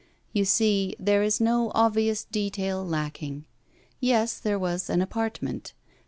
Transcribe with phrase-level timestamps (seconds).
[0.33, 3.45] You see, there is no obvious detail lacking.
[3.99, 5.73] Yes, there was an apartment.